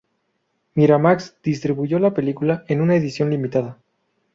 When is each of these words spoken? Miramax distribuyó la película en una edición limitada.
Miramax 0.73 1.35
distribuyó 1.43 1.99
la 1.99 2.15
película 2.15 2.65
en 2.67 2.81
una 2.81 2.95
edición 2.95 3.29
limitada. 3.29 3.77